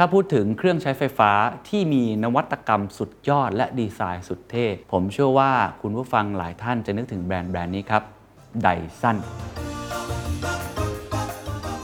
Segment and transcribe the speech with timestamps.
[0.00, 1.30] ถ้าพูดถึงเครื่องใช้ไฟฟ้า
[1.68, 8.02] ที่มีนวัตกรรมสุดยอดและดีไซน์สุดเท่ ผมเชื่อว่าคุณผู้ฟังหลายท่านจะนึกถึงแบรนด์แบรนด์นี้ครับ
[8.62, 8.68] ได
[9.00, 9.16] สัน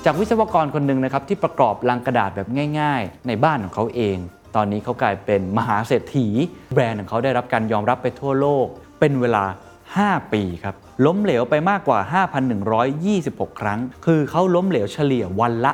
[0.04, 2.48] จากวิศวกรคนหนึ่งนะครับที่ประกอบลังกระดาษแบบ
[2.80, 4.16] ง่าย ๆ ในบ้านของเขาเอง
[4.56, 6.26] ตอนนี้เขากลายเป็นมหาเศรษฐี
[6.74, 8.66] แบรนด์ของเขาได้รับการยอมรับไปทั่วโลก
[9.00, 9.44] เป็นเวลา
[10.02, 10.74] 5 ปีครับ
[11.06, 12.24] ล้มเหลวไปมากกว่า
[12.80, 15.72] 5,126 ครั้ง คือเขาล้มเหลวเฉลี่ยวันละ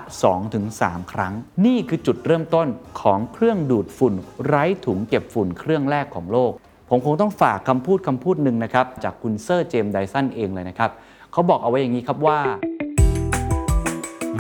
[0.55, 1.33] 2-3 ครั้ง
[1.67, 2.69] นี่คือจุดเริ่มต้น
[3.01, 4.15] ของเครื่องดูดฝุ่น
[4.45, 6.53] ไร้ถุงเก็บฝุ่นเครื่องแรกของโลก
[6.89, 10.91] ผมคงต้องฝากคำพูดคำพูดหนึ่งนะครับ จากคุณเซอร์เจมส์ไดสันเองเลยนะครับ
[11.33, 12.41] เขาบอกเอาไว้อย่างนี้ครับว่า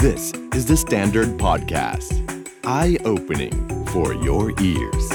[0.04, 0.22] This
[0.58, 2.10] is the Standard Podcast.
[2.80, 3.56] Eye opening
[3.92, 5.06] for your ears.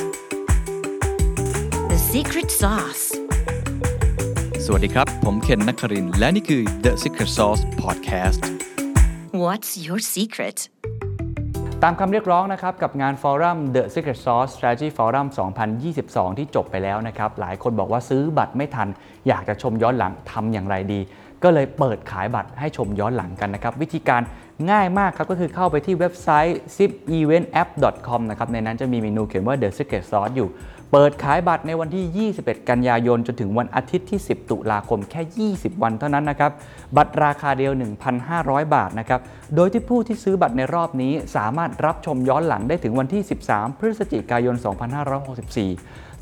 [1.91, 3.04] The secret sauce.
[4.67, 8.39] สวัสดีครับ ผมเคนนักครินทร์และนี่คือ The Secret Sauce Podcast
[9.43, 10.57] What's your secret?
[11.83, 15.27] ตามคำเรียกร้องนะครับกับงานฟอรัม The Secret Sauce Strategy Forum
[15.83, 18.87] 2022 ที่จบไปแล้วนะครับ หลายคนบอกว่าซื้อบัตรไม่ทัน
[19.27, 20.99] อยากจะชมย้อนหลังทำอย่างไรดี
[21.43, 24.21] ก็เลยเปิดขายบัตรให้ชมย้อนหลังกันนะครับ วิธีการ
[24.71, 30.49] ง่ายมากครับก็คือเข้าไปที่เว็บไซต์ zipeventapp.com นะครับในนั้นจะมีเมนูเขียนว่า The Secret Sauce อยู่
[30.91, 36.51] เปิดขายบัตรในวันที่ 21 กันยายน จนถึงวันอาทิตย์ที่ 10 ตุลาคมแค่ 20 วันเท่านั้นนะครับ
[36.97, 37.73] บัตรราคาเดียว
[38.23, 39.21] 1,500 บาทนะครับ
[39.55, 44.55] โดยที่ผู้ที่ซื้อบัตรในรอบนี้สามารถรับชมย้อนหลังได้ถึงวันที่ 13 พฤศจิกายน
[45.35, 46.04] 2564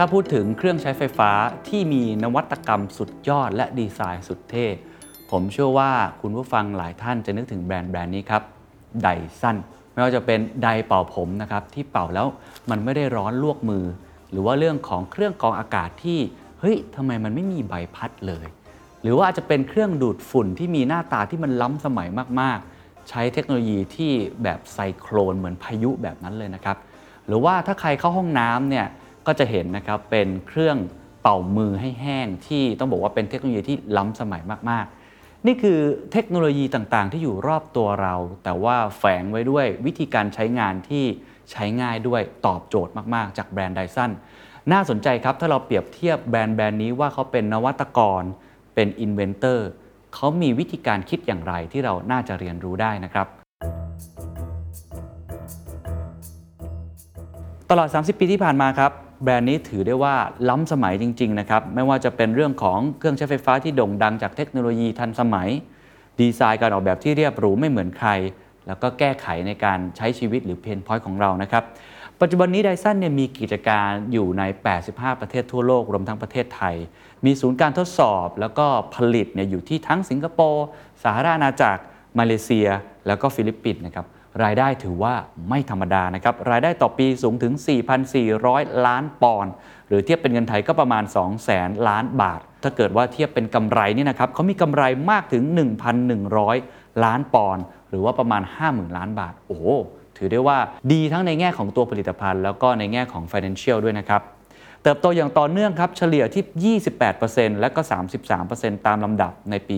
[0.00, 1.30] ถ้าพูดถึงเครื่องใช้ไฟฟ้า
[1.68, 4.66] ที่มีนวัตกรรมสุดยอดและดีไซน์สุดเท่
[5.30, 8.42] ผมเชื่อว่าคุณผู้ฟังหลายท่านจะนึกถึงแบรนด์แบรนด์นี้ครับ
[9.02, 9.08] ได
[9.40, 9.56] สัน
[9.92, 12.26] ไม่ว่าจะเป็นไดเป่าผมนะครับที่เป่าแล้ว
[12.70, 13.84] มันไม่ได้ร้อนลวกมือ
[14.30, 16.18] หรือว่าเรื่องของเครื่องกรองอากาศที่
[16.60, 18.46] เฮ้ยทำไมมันไม่มีใบพัดเลย
[19.02, 22.08] หรือว่าอาจจะเป็นเครื่องดูดฝุ่นที่มีหน้าตาที่มันล้ำสมัย
[22.40, 26.76] มากๆ ใช้เทคโนโลยีที่แบบไซโครนเหมือนพายุแบบนั้นเลยนะครับ
[27.26, 28.86] หรือว่าถ้าใครเข้าห้องน้ำเนี่ย
[29.28, 30.76] ก็จะเห็นนะครับเป็นเครื่อง
[31.22, 35.78] เป่ามือให้แห้งที่ต้องบอกว่าเป็นเทคโนโลยีที่ล้ำสมัยมากๆ นี่คือ
[36.12, 41.04] เทคโนโลยีต่างๆ ที่อยู่รอบตัวเรา แต่ว่าแฝงไว้ด้วยวิธีการใช้งานที่
[41.50, 44.10] ใช้ง่ายด้วยตอบโจทย์มากๆ จากแบรนด์ Dyson
[44.72, 48.22] น่าสนใจครับ ถ้าเราเปรียบเทียบแบรนด์แบรนด์นี้ว่าเขาเป็นนวัตกร
[48.74, 49.68] เป็น inventor
[50.14, 53.26] เขามีวิธีการคิดอย่างไรที่เราน่าจะเรียนรู้ได้นะครับ
[57.70, 60.14] ตลอด 30 ปีที่ผ่านมาครับ แบรนด์นี้ถือได้ว่า
[60.48, 65.48] ล้ำสมัยจริง ๆ นะครับ ไม่ว่าจะเป็นเรื่องของเครื่องใช้ไฟฟ้าที่โด่งดังจากเทคโนโลยีทันสมัย
[66.20, 68.10] ดีไซน์การออกแบบที่เรียบหรูไม่เหมือนใคร
[68.66, 71.64] แล้วก็แก้ไขในการใช้ชีวิตหรือ pain point ของเรานะครับ
[72.20, 74.42] ปัจจุบันนี้ Dyson เนี่ยมีกิจการอยู่ใน
[74.82, 76.76] 85 ประเทศทั่วโลก รวมทั้งประเทศไทย
[77.24, 80.66] มีศูนย์การทดสอบ แล้วก็ผลิตเนี่ยอยู่ที่ทั้งสิงคโปร์
[81.02, 81.82] สหราชอาณาจักร
[82.18, 82.68] มาเลเซีย
[83.06, 84.06] แล้วก็ฟิลิปปินส์นะครับ
[84.42, 85.14] รายได้ถือว่า
[85.48, 87.52] ไม่ธรรมดานะครับ รายได้ต่อปีสูงถึง
[88.18, 89.52] 4,400 ล้านปอนด์
[89.88, 91.04] หรือเทียบเป็นเงินไทยก็ประมาณ
[91.44, 95.42] 200,000ล้านบาท ถ้าเกิดว่าเทียบเป็นกำไรนี่นะครับเขามีกำไรมากถึง
[96.24, 99.58] 1,100 ล้านปอนด์หรือว่าประมาณ 50,000 ล้านบาท โอ้
[100.16, 100.58] ถือได้ว่า
[100.92, 104.22] ดีทั้งในแง่ของตัวผลิตภัณฑ์ แล้วก็ในแง่ของ financial ด้วยนะครับ
[104.88, 106.76] เติบโตอย่างต่อเนื่องครับ เฉลี่ยที่
[107.12, 107.80] 28%และก็
[108.34, 109.76] 33%ตามลำดับในปี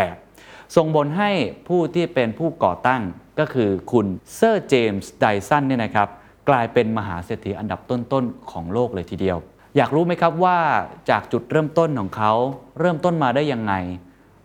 [0.00, 1.30] 2018 ส่งผลให้
[1.68, 3.02] ผู้ที่เป็นผู้ก่อตั้ง
[3.38, 6.08] ก็คือคุณเซอร์ James Dyson เนี่ยนะครับ
[6.48, 9.38] กลายเป็นมหาเศรษฐีอันดับต้นๆ ของโลกเลยทีเดียว
[9.76, 10.58] อยากรู้ไหมครับว่า
[11.10, 12.32] จากจุดเริ่มต้นของเขา
[12.80, 13.74] เริ่มต้นมาได้ยังไง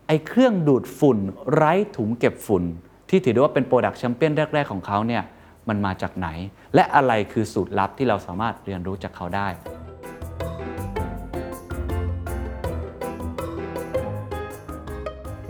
[0.06, 1.18] ไอ้เครื่องดูดฝุ่น
[1.52, 2.64] ไร้ถุงเก็บฝุ่น
[3.08, 5.22] ที่ถือได้ว่าเป็น product champion แรก ๆ ของเขาเนี่ย
[5.68, 6.28] มันมาจากไหน
[6.74, 9.48] และอะไรคือสูตรลับที่เราสามารถเรียนรู้จากเขาได้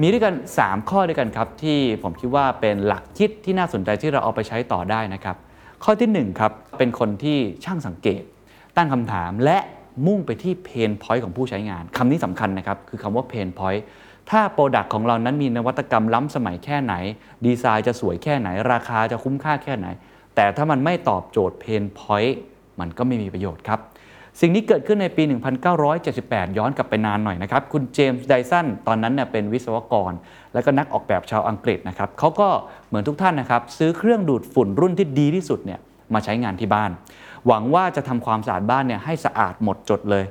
[0.00, 5.36] มีด้วยกัน 3 ข้อด้วยกันครับ ที่ผมคิดว่าเป็นหลักคิดที่น่าสนใจที่เราเอาไปใช้ต่อได้นะครับ
[5.84, 8.22] ข้อที่1ครับเป็นคนที่ช่างสังเกต
[8.76, 9.58] ตั้งคำถามและ
[10.06, 13.82] มุ่งไปที่ pain point ของผู้ใช้งานคำนี้สำคัญนะครับ คือคำว่า pain point
[14.30, 16.94] ถ้า product ของเรานั้นมีนวัตกรรมล้ำสมัยแค่ไหน
[17.46, 19.86] ดีไซน์จะสวยแค่ไหน ราคาจะคุ้มค่าแค่ไหน
[20.34, 22.36] แต่ถ้ามันไม่ตอบโจทย์ pain point
[22.80, 23.80] มันก็ไม่มีประโยชน์ครับ
[24.40, 25.22] สิ่งนี้เกิดขึ้นในปี
[25.90, 30.12] 1978 ย้อนกลับไปนานหน่อยนะครับ คุณเจมส์ไดสันตอนนั้นเนี่ยเป็นวิศวกร
[30.54, 32.48] และก็นักออกแบบชาวอังกฤษนะครับเขาก็
[32.88, 35.80] เหมือนทุกท่านนะครับซื้อเครื่องดูดฝุ่นรุ่นที่ดีที่สุดเนี่ย
[36.14, 36.90] มาใช้งานที่บ้าน
[37.46, 40.24] หวังว่าจะทำความสะอาดบ้านเนี่ยให้สะอาดหมดจดเลย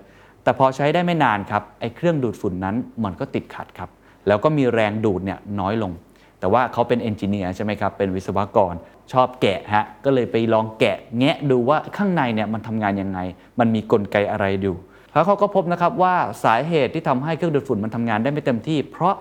[0.44, 3.90] แต่พอใช้ได้ไม่นานครับไอ้เครื่องดูดฝุ่นนั้นมันก็ติดขัดครับ
[4.28, 5.92] แล้วก็มีแรงดูดเนี่ยน้อยลง
[6.42, 8.74] แต่ว่าเขาเป็นเอนจิเนียร์ใช่ไหมครับ เป็นวิศวกร
[9.14, 13.20] ชอบแกะฮะ ก็เลยไปลองแกะแงะดูว่าข้างในเนี่ยมันทำงานยังไง
[13.60, 14.76] มันมีกลไกอะไรอยู่
[15.14, 19.16] แล้วเขาก็พบนะครับว่าสาเหตุที่ทำให้เครื่องดูดฝุ่นมันทำงานได้ไม่เต็มที่ เพราะ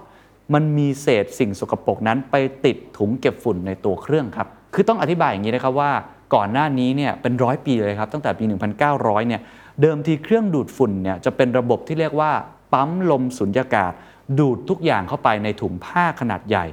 [0.55, 2.35] มันมีเศษสิ่งสกปรกนั้นไป
[2.65, 5.91] ติดถุงเก็บฝุ่นในตัวเครื่องครับ คือต้องอธิบายอย่างนี้นะครับว่า
[6.35, 8.45] ก่อนหน้านี้เนี่ยเป็นร้อยปีเลยครับตั้งแต่ปี
[8.87, 9.41] 1900 เนี่ย
[9.81, 12.31] เดิมทีเครื่องดูดฝุ่นเนี่ยจะเป็นระบบที่เรียกว่า
[12.73, 13.93] ปั๊มลมสุญญากาศ
[14.39, 16.67] ดูดทุกอย่างเข้าไปในถุงผ้าขนาดใหญ่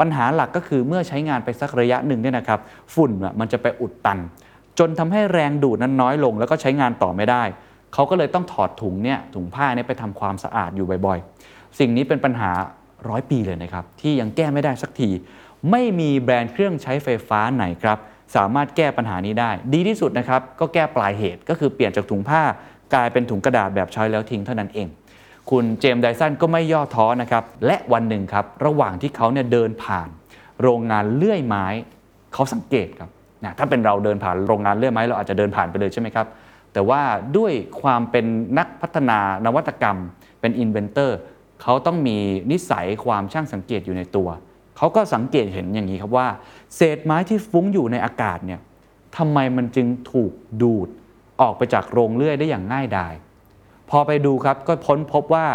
[0.00, 2.60] ปัญหาหลักก็คือเมื่อใช้งานไปสักระยะหนึ่งเนี่ยนะครับ
[2.94, 3.10] ฝุ่น
[3.40, 4.18] มันจะไปอุดตัน
[4.78, 7.42] จนทำให้แรงดูดนั้นน้อยลง แล้วก็ใช้งานต่อไม่ได้
[7.94, 12.50] เขาก็เลยต้องถอดถุงเนี่ยถุงผ้าเนี่ยไปทำความสะอาดอยู่บ่อยๆ สิ่งนี้เป็นปัญหา
[13.08, 15.10] ร้อยปีเลยนะครับที่ยังแก้ไม่ได้สักที
[15.70, 17.98] ไม่มีแบรนด์เครื่องใช้ไฟฟ้าไหนครับ
[18.36, 22.42] สามารถแก้ปัญหานี้ได้ ดีที่สุดนะครับก็แก้ปลายเหตุก็คือเปลี่ยนจากถุงผ้า
[22.94, 24.86] กลายเป็นถุงกระดาษแบบใช้แล้วทิ้งเท่านั้นเอง
[25.50, 30.08] คุณเจมส์ไดสันก็ไม่ย่อท้อนะครับและวันหนึ่งครับระหว่างที่เขาเนี่ยเดินผ่าน
[30.62, 31.66] โรงงานเลื่อยไม้
[32.32, 33.10] เขาสังเกตครับ
[33.44, 36.26] นะถ้าเป็นเราเดินผ่านโรงงานเลื่อยไม้เราอาจจะเดินผ่านไปเลยใช่ไหมครับ
[36.72, 37.02] แต่ว่า
[37.36, 37.52] ด้วย
[37.82, 38.26] ความเป็น
[38.58, 39.98] นักพัฒนานวัตกรรม
[40.40, 41.18] เป็นอินเวนเตอร์
[41.62, 42.18] เขาต้องมี
[42.50, 44.28] นิสัยความช่างสังเกตอยู่ในตัว
[44.76, 46.28] เขาก็สังเกตเห็นอย่างนี้ครับว่า
[46.76, 48.60] เศษไม้ที่ฟุ้งอยู่ในอากาศเนี่ย
[49.16, 50.88] ทำไมมันจึงถูกดูด
[51.40, 53.12] ออกไปจากโรงเลื่อยได้อย่างง่ายดาย
[53.94, 55.46] พอไปดูครับก็พ้นพบว่า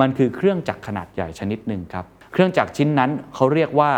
[0.00, 3.90] มันคือเครื่องจักรขนาดใหญ่ชนิดหนึ่งครับ เครื่องจักรชิ้นนั้นเขาเรียกว่า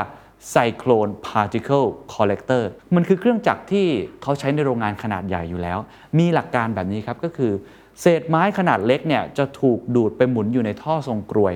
[0.54, 2.62] Cyclone Particle Collector
[2.94, 3.86] มันคือเครื่องจักรที่
[4.22, 5.78] เขาใช้ในโรงงานขนาดใหญ่อยู่แล้ว
[6.18, 7.52] มีหลักการแบบนี้ครับก็คือ
[8.00, 11.54] เศษไม้ขนาดเล็กเนี่ยจะถูกดูดไปหมุนอยู่ในท่อทรงกรวย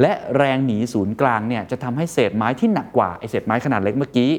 [0.00, 4.30] และแรงหนีศูนย์กลางเนี่ยจะทำให้เศษไม้ที่หนักกว่าไอเศษไม้ขนาดเล็กเมื่อกี้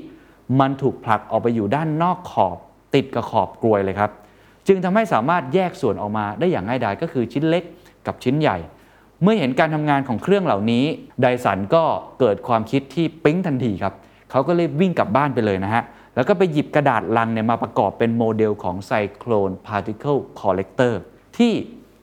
[0.60, 2.58] มันถูกผลักออกไปอยู่ด้านนอกขอบ
[2.96, 4.12] ติดกับขอบกรวยเลยครับ
[4.68, 7.64] จึงทำให้สามารถแยกส่วนออกมาได้อย่างง่ายดายก็คือชิ้นเล็ก
[8.08, 8.58] กับชิ้นใหญ่
[9.24, 10.84] เมื่อเห็นการทำงานของเครื่องเหล่านี้
[11.22, 11.84] Dyson ก็
[12.20, 13.94] เกิดความคิดที่ปิ๊งทันทีครับ
[14.32, 15.84] เขาก็เลยวิ่งกลับบ้านไปเลยนะฮะ
[16.16, 20.94] แล้วก็ไปหยิบกระดาษลังเนี่ยมาประกอบเป็นโมเดลของ Cyclone Particle Collector
[21.38, 21.52] ที่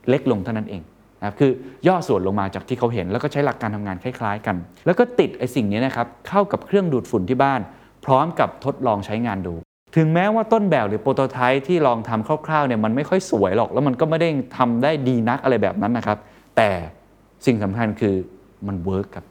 [0.09, 0.83] เล็กลงเท่านั้นเอง
[1.19, 1.51] นะครับคือ
[1.87, 4.57] ย่อส่วนลงมาจากที่เขาเห็น แล้วก็ใช้หลักการทำงานคล้าย ๆ กัน
[4.87, 7.61] แล้วก็ติดไอ้สิ่งนี้นะครับเข้ากับเครื่องดูดฝุ่นที่บ้าน
[8.05, 9.55] พร้อมกับทดลองใช้งานดู
[10.01, 16.19] ถึงแม้ว่าต้นแบบหรือ prototype ที่ลองทำคร่าวๆเนี่ยมันไม่ค่อยสวยหรอก แล้วมันก็ไม่ได้ทำได้ดีนักอะไรแบบนั้นนะครับ
[16.57, 16.71] แต่
[17.47, 18.15] สิ่งสำคัญคือ
[18.67, 19.27] มัน work ครับ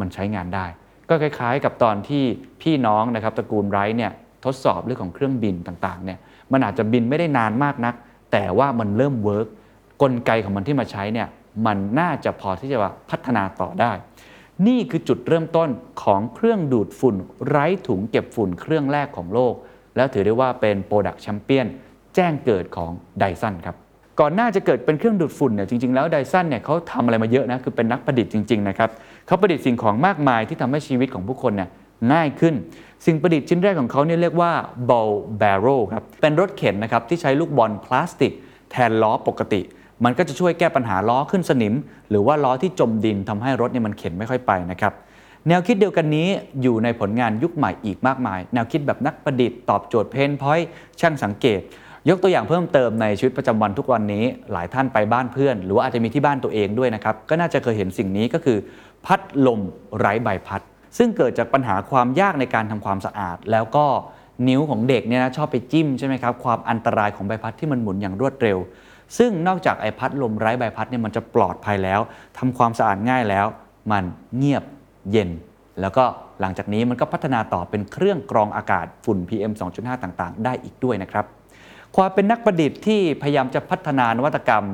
[0.00, 0.66] มันใช้งานได้
[1.08, 2.24] ก็คล้ายๆ กับตอนที่
[2.62, 4.12] พี่น้องนะครับตระกูลไรท์เนี่ย
[4.44, 6.18] ทดสอบเรื่องของเครื่องบินต่างๆเนี่ย
[6.52, 7.94] มันอาจจะบินไม่ได้นานมากนัก
[8.32, 9.48] แต่ว่ามันเริ่ม work
[10.02, 11.28] กลไกของมันที่มาใช้เนี่ย
[11.66, 12.78] มันน่าจะพอที่จะ
[13.10, 13.92] พัฒนาต่อได้
[14.66, 15.68] นี่คือจุดเริ่มต้น
[16.02, 17.14] ของเครื่องดูดฝุ่น
[17.48, 19.54] ไร้ถุงเก็บฝุ่นเครื่องแรกของโลก
[19.96, 21.66] แล้วถือได้ว่าเป็น product champion
[22.14, 23.76] แจ้งเกิดของ Dyson ครับ
[24.20, 28.90] ก่อนหน้าจะเกิดเป็นเครื่องดูดฝุ่นเนี่ยจริง ๆ แล้ว Dyson เนี่ยเขาทำอะไรมาเยอะนะคือเป็นนักประดิษฐ์จริงๆนะครับ
[29.26, 31.68] เขาประดิษฐ์สิ่งของมากมายที่ทำให้ชีวิตของผู้คนเนี่ย
[32.12, 32.54] ง่ายขึ้น
[33.06, 34.52] สิ่งประดิษฐ์ชิ้นแรกของเขาเนี่ยเรียกว่า
[34.90, 38.32] ball barrow ครับเป็นรถเข็นนะครับที่ใช้ลูกบอลพลาสติก
[38.70, 39.60] แทนล้อปกติ
[40.04, 41.74] มันก็จะช่วยแก้ปัญหาล้อขึ้นสนิม
[42.10, 44.92] หรือว่าล้อที่จมดินทำให้รถเนี่ยมันเข็นไม่ค่อยไปนะครับ
[45.48, 46.28] แนวคิดเดียวกันนี้
[46.62, 50.68] อยู่ในผลงานยุคใหม่อีกมากมาย แนวคิดแบบนักประดิษฐ์ตอบโจทย์ pain point
[51.00, 51.60] ช่างสังเกต
[52.08, 58.58] ยกตัวอย่างเพิ่มเติมในชีวิตประจำวันทุกวันนี้ หลายท่านไปบ้านเพื่อน หรือว่าอาจจะมีที่บ้านตัวเองด้วยนะครับ ก็น่าจะเคยเห็นสิ่งนี้ก็คือ
[59.06, 59.60] พัดลม
[59.98, 60.60] ไร้ใบพัด
[60.98, 63.86] ซึ่งเกิดจากปัญหาความยากในการทำความสะอาด แล้วก็
[64.48, 68.58] นิ้วของเด็กเนี่ยนะชอบไปจิ้มใช่ไหมครับความอันตรายของใบพัดที่มันหมุนอย่างรวดเร็ว
[69.18, 72.00] ซึ่งนอกจากไอพัดลมไร้ใบพัดเนี่ยมันจะปลอดภัยแล้ว
[72.38, 73.46] ทำความสะอาดง่ายแล้ว
[73.92, 74.04] มัน
[74.36, 74.64] เงียบ
[75.10, 75.30] เย็น
[75.80, 76.04] แล้วก็
[76.40, 81.24] หลังจากนี้มันก็พัฒนาต่อเป็นเครื่องกรองอากาศฝุ่น PM 2.5 ต่างๆ ได้อีกด้วยนะครับ
[81.96, 84.64] ความเป็นนักประดิษฐ์ที่พยายามจะพัฒนานวัตกรรม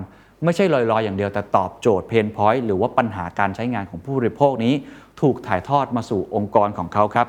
[0.45, 4.75] ไม่ใช่ลอยๆ อย่างเดียวแต่ตอบโจทย์เพนพอยต์หรือว่าปัญหาการใช้งานของผู้บริโภคนี้
[5.21, 7.29] ถูกถ่ายทอดมาสู่องค์กรของเขาครับ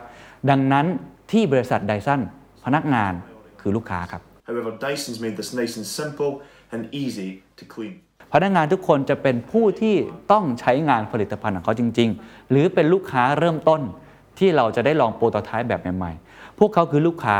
[0.49, 0.85] ดังนั้น
[1.31, 2.21] ที่บริษัทไดสัน
[2.65, 3.13] พนักงาน
[3.61, 6.33] คือลูกค้าครับ However, Dyson's made this nice and simple
[6.73, 7.95] and easy to clean.
[8.37, 9.95] พนักงานทุกคนจะเป็นผู้ที่
[10.31, 13.81] ต้องใช้งานผลิตภัณฑ์ของเขาจริง ๆ หรือเป็นลูกค้าเริ่มต้น
[14.39, 17.37] ที่เราจะได้ลองโปรโตไทป์แบบใหม่ๆ พวกเขาคือลูกค้า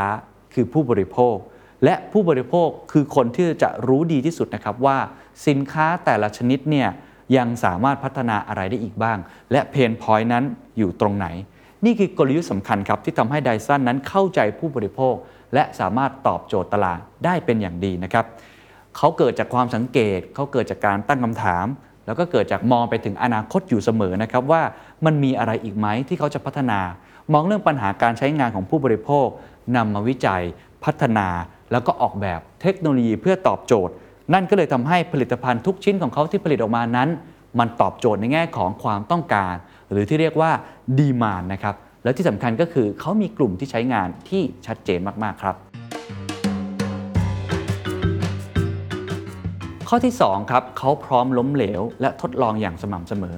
[0.54, 1.36] คือผู้บริโภค
[1.84, 4.98] และผู้บริโภคคือคนที่จะรู้ดีที่สุดนะครับว่า
[5.46, 6.88] สินค้าแต่ละชนิดเนี่ย
[7.36, 9.18] ยังสามารถพัฒนาอะไรได้อีกบ้าง
[9.52, 10.44] และเพนพอยต์นั้น
[10.78, 11.26] อยู่ตรงไหน
[11.84, 15.14] นี่คือกลยุทธ์สำคัญครับที่ทำให้ไดสันนั้นเข้าใจผู้บริโภค
[15.54, 18.26] และสามารถตอบโจทย์ตลาดได้เป็นอย่างดีนะครับ
[18.96, 21.66] เขาเกิดจากความสังเกต เขาเกิดจากการตั้งคำถาม
[22.06, 24.62] แล้วก็เกิดจากมองไปถึงอนาคตอยู่เสมอนะครับว่า
[25.04, 26.80] มันมีอะไรอีกไหมที่เขาจะพัฒนา
[27.32, 29.26] มองเรื่องปัญหาการใช้งานของผู้บริโภค
[29.76, 30.42] นำมาวิจัย
[30.84, 31.28] พัฒนา
[31.72, 33.94] แล้วก็ออกแบบเทคโนโลยีเพื่อตอบโจทย์
[34.34, 37.08] นั่นก็เลยทำให้ผลิตภัณฑ์ทุกชิ้นของเขาที่ผลิตออกมานั้น
[37.58, 39.54] มันตอบโจทย์ในแง่ของความต้องการ
[39.90, 40.50] หรือที่เรียกว่า
[40.98, 45.56] ดีมานนะครับแล้วที่สำคัญก็คือเขามีกลุ่มที่ใช้งานที่ชัดเจนมากๆครับ
[49.90, 53.36] ข้อที่2ครับเขาพร้อมล้มเหลว และทดลองอย่างสม่ำเสมอ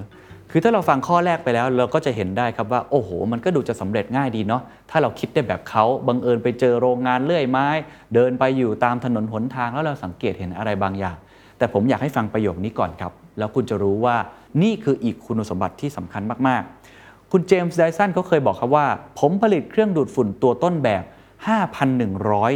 [0.50, 7.67] คือถ้าเราฟังข้อแรกไปแล้ว เราก็จะเห็นได้ครับว่าโอ้โห มันก็ดูจะสำเร็จง่ายดีเนาะถ้าเราคิดได้แบบเขาบังเอิญไปเจอโรงงานเลื่อยไม้
[8.14, 11.17] เดินไปอยู่ตามถนนหนทางแล้วเราสังเกตเห็นอะไรบางอย่าง
[11.59, 14.17] แต่ผมอยากให้ฟังประโยคนี้ก่อนครับ แล้วคุณจะรู้ว่า
[14.62, 18.87] นี่คืออีกคุณสมบัติที่สำคัญมากๆ คุณเจมส์ไดสันเขาเคยบอกครับว่า
[19.19, 21.05] ผมผลิตเครื่องดูดฝุ่นตัวต้นแบบ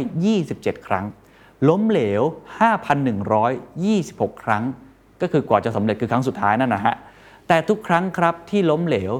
[0.07, 1.05] 5,127 ครั้ง
[1.69, 2.21] ล้มเหลว
[3.31, 4.63] 5,126 ครั้ง
[5.21, 6.95] ก็คือกว่าจะสำเร็จคือครั้งสุดท้ายนั่นนะฮะ
[7.47, 9.13] แต่ทุกครั้งครับที่ล้มเหลว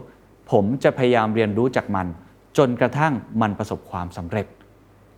[0.52, 2.08] ผมจะพยายามเรียนรู้จากมัน
[2.58, 4.48] จนกระทั่งมันประสบความสำเร็จ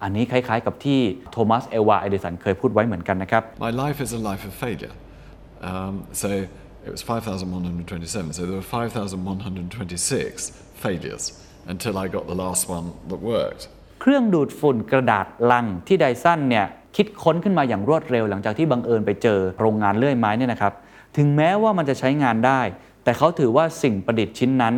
[0.03, 0.99] อันนี้คล้ายๆ กับที่
[1.31, 4.95] โทมัสเอลวาเอดิสันเคยพูดไว้เหมือนกันนะครับ My life is a life of failure.
[5.69, 6.29] Um, so
[6.87, 8.33] it was 5,127.
[8.37, 10.51] So there were 5,126
[10.83, 11.23] failures
[11.73, 13.63] until I got the last one that worked.
[14.01, 20.73] เครื่องดูดฝุ่นกระดาษลังที่ไดสันเนี่ย คิดค้นขึ้นมาอย่างรวดเร็ว หลังจากที่บังเอิญไปเจอโรงงานเลื่อยไม้เนี่ยนะครับ
[21.17, 22.61] ถึงแม้ว่ามันจะใช้งานได้
[23.03, 24.73] แต่เขาถือว่าสิ่งประดิษฐ์ชิ้นนั้น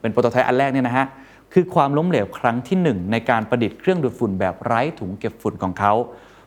[0.00, 1.06] เป็นโปรโตไทป์อันแรกเนี่ยนะฮะ
[1.52, 5.92] คือความล้มเหลวครั้งที่หนึ่งในการประดิษฐ์เครื่องดูดฝุ่นแบบไร้ถุงเก็บฝุ่นของเขา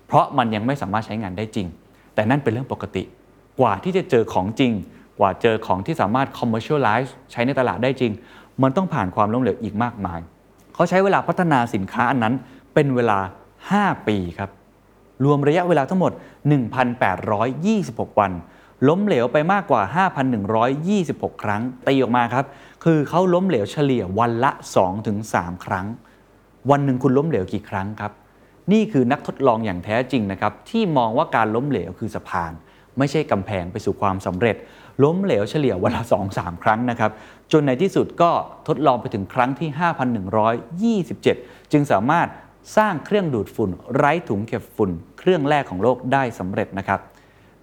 [0.07, 1.67] เพราะมันยังไม่สามารถใช้งานได้จริง
[2.15, 3.03] แต่นั่นเป็นเรื่องปกติ
[3.60, 4.72] กว่าที่จะเจอของจริง
[5.19, 8.12] กว่าเจอของที่สามารถ commercialize ใช้ในตลาดได้จริง
[8.62, 10.19] มันต้องผ่านความล้มเหลวอีกมากมาย
[10.74, 12.33] เขาใช้เวลาพัฒนาสินค้าอันนั้น
[12.74, 13.19] เป็นเวลา
[13.62, 14.50] 5 ปีครับ
[15.24, 16.12] รวมระยะเวลาทั้งหมด
[17.36, 18.32] 1,826 วัน
[18.88, 19.82] ล้มเหลวไปมากกว่า
[20.63, 22.46] 5,126 ครั้ง ตีออกมาครับ
[22.84, 24.51] คือเขาล้มเหลวเฉลี่ยวันละ
[25.08, 25.88] 2-3 ครั้ง
[26.70, 28.12] วันหนึ่งคุณล้มเหลวกี่ครั้งครับ
[28.72, 32.51] นี่คือนักทดลองอย่างแท้จริงนะครับที่มองว่าการล้มเหลวคือสะพาน
[32.98, 34.56] ไม่ใช่กำแพงไปสู่ความสำเร็จ
[35.03, 36.03] ล้มเหลวเฉลี่ยวันละ
[36.34, 37.12] 2-3 ครั้งนะครับ
[37.51, 38.32] จนในที่สุดก็
[38.68, 42.27] ทดลองไปถึงครั้งที่ 5,127 จึงสามารถ
[42.77, 47.00] สร้างเครื่องดูดฝุ่น ไร้ถุงเก็บฝุ่น เครื่องแรกของโลกได้สำเร็จนะครับ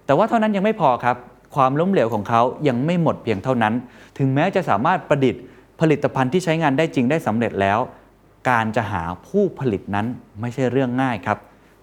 [0.05, 1.17] แต่ว่าเท่านั้นยังไม่พอครับ
[1.55, 3.73] ความล้มเหลวของเขายังไม่หมดเพียงเท่านั้น
[4.17, 5.43] ถึงแม้จะสามารถประดิษฐ์
[5.81, 7.79] ผลิตภัณฑ์ที่ใช้งานได้จริงได้สำเร็จแล้ว
[8.49, 10.05] การจะหาผู้ผลิตนั้น
[10.41, 11.37] ไม่ใช่เรื่องง่ายครับ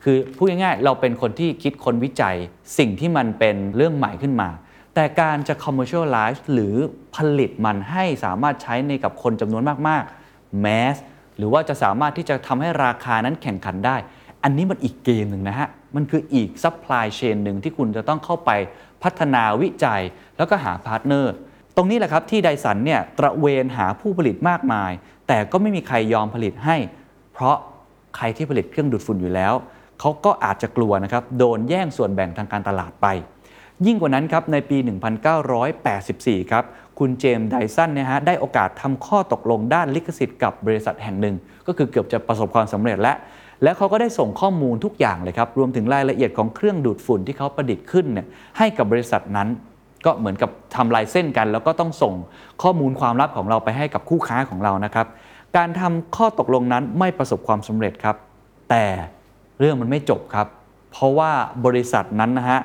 [0.04, 2.36] คือพูดง่ายๆเราเป็นคนที่คิดคนวิจัย
[2.78, 4.48] สิ่งที่มันเป็นเรื่องใหม่ขึ้นมา
[4.94, 6.74] แต่การจะ commercialize หรือ
[7.16, 10.96] ผลิตมันให้สามารถใช้ในกับคนจำนวนมาก ๆ mass
[11.38, 13.96] หรือว่าจะสามารถที่จะทำให้ราคานั้นแข่งขันได้
[14.44, 18.50] อันนี้มันอีกเกมหนึ่งนะฮะ มันคืออีก supply chain หนึ่งที่คุณจะต้องเข้าไป
[19.02, 20.02] พัฒนาวิจัย
[20.36, 21.32] แล้วก็หา partner
[21.76, 24.90] ตรงนี้แหละครับที่ไดซันเนี่ยตระเวนหาผู้ผลิตมากมาย
[25.28, 26.76] แต่ก็ไม่มีใครยอมผลิตให้
[27.32, 27.56] เพราะ
[28.16, 29.54] ใครที่ผลิตเครื่องดูดฝุ่นอยู่แล้ว
[30.00, 33.06] เขาก็อาจจะกลัวนะครับโดนแย่งส่วนแบ่งทางการตลาดไป
[33.86, 34.76] ยิ่งกว่านั้นครับในปี
[35.64, 36.64] 1984 ครับ
[36.98, 41.34] คุณเจมส์ไดสันเนี่ยฮะได้โอกาสทำข้อตกลงด้านลิขสิทธิ์กับบริษัทแห่งหนึ่ง
[41.66, 43.16] ก็คือเกือบจะประสบความสำเร็จแล้ว
[43.62, 48.26] แล้วเขาก็ได้ส่งข้อมูลทุกอย่างเลยครับ รวมถึงรายละเอียดของเครื่องดูดฝุ่นที่เขาประดิษฐ์ขึ้นเนี่ย
[48.58, 49.48] ให้กับบริษัทนั้น
[50.04, 52.14] ก็เหมือนกับทำลายเส้นกัน แล้วก็ต้องส่ง
[52.62, 55.06] ข้อมูลความลับของเราไปให้กับคู่ค้าของเรานะครับ
[55.56, 58.16] การทำข้อตกลงนั้นไม่ประสบความสำเร็จครับ
[58.70, 58.84] แต่
[59.60, 60.46] เรื่องมันไม่จบครับ
[60.92, 61.30] เพราะว่า
[61.64, 62.60] บริษัทนั้นนะฮะ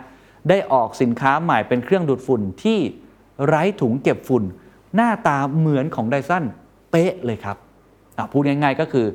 [0.50, 2.80] ได้ออกสินค้าใหม่เป็นเครื่องดูดฝุ่นที่
[3.46, 4.44] ไร้ถุงเก็บฝุ่น
[4.96, 6.44] หน้าตาเหมือนของไดสัน
[6.92, 7.58] เป๊ะเลยครับ
[8.32, 9.06] พูดง่ายๆก็คือ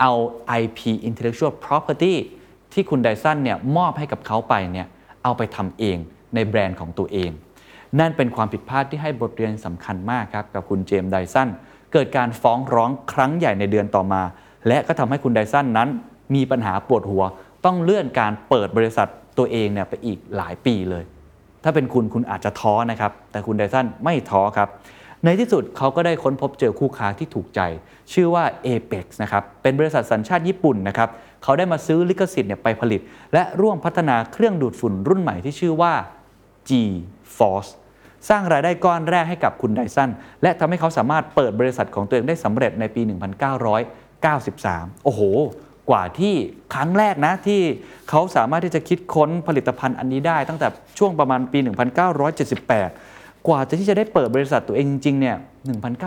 [0.00, 0.12] เอา
[0.60, 2.14] IP intellectual property
[2.72, 4.86] ที่คุณไดสันเนี่ยมอบให้กับเขาไปเนี่ย
[5.22, 5.98] เอาไปทำเอง
[6.34, 7.30] ในแบรนด์ของตัวเอง
[7.98, 11.48] นั่นเป็นความผิดพลาดที่ให้บทเรียนสำคัญมากครับ กับคุณเจมส์ไดสัน
[11.92, 14.22] เกิดการฟ้องร้องครั้งใหญ่ในเดือนต่อมา
[14.68, 15.88] และก็ทำให้คุณไดสันนั้น
[16.34, 17.24] มีปัญหาปวดหัว
[17.64, 19.08] ต้องเลื่อนการเปิดบริษัท
[19.38, 21.04] ตัวเองเนี่ยไปอีกหลายปีเลย
[21.64, 24.68] ถ้าเป็นคุณคุณอาจจะท้อนะครับ แต่คุณไดสันไม่ท้อครับ
[25.24, 27.60] ในที่สุดเขาก็ได้ค้นพบเจอคู่ค้าที่ถูกใจ
[28.12, 31.08] ชื่อว่า Apex นะครับ เป็นบริษัทสัญชาติญี่ปุ่นนะครับ
[31.42, 33.00] เขาได้มาซื้อลิขสิทธิ์เนี่ยไปผลิต
[33.32, 35.92] และร่วมพัฒนาเครื่องดูดฝุ่นรุ่นใหม่ที่ชื่อว่า
[36.68, 37.70] G-Force
[38.28, 40.10] สร้างรายได้ก้อนแรกให้กับคุณไดสัน
[40.42, 43.02] และทำให้เขาสามารถเปิดบริษัทของตัวเองได้สำเร็จในปี
[44.22, 45.20] 1993 โอ้โห
[45.90, 46.34] กว่าที่
[46.74, 47.60] ครั้งแรกนะที่
[48.08, 50.66] เขาสามารถที่จะคิดค้นผลิตภัณฑ์อันนี้ได้ ตั้งแต่
[50.98, 51.58] ช่วงประมาณปี
[52.72, 55.36] 1978 กว่าจะที่จะได้เปิดบริษัทตัวเองจริงๆเนี่ย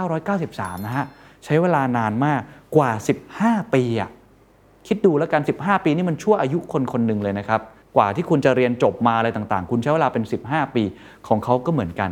[0.07, 1.05] 1993 นะฮะ
[1.45, 2.41] ใช้เวลานานมาก
[2.75, 2.91] กว่า
[3.31, 4.09] 15 ปีอะ
[4.87, 7.61] คิดดูแล้วกัน 15 ปีนี่มันชั่วอายุคนคนหนึ่งเลยนะครับ
[7.95, 10.83] กว่าที่คุณจะเรียนจบมาอะไรต่างๆ คุณใช้เวลาเป็น 15 ปี
[11.27, 12.11] ของเขาก็เหมือนกัน